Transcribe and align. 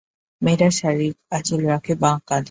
মেয়েরা 0.41 0.69
শাড়ির 0.71 1.13
আঁচল 1.31 1.61
রাখে 1.65 1.93
বাঁ 1.95 2.15
কাঁধে। 2.27 2.39